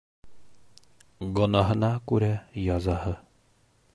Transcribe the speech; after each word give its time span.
Гонаһына 1.35 1.91
күрә 2.13 2.31
язаһы. 2.65 3.17